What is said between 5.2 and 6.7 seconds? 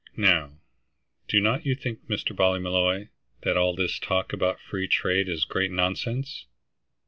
is great nonsense?"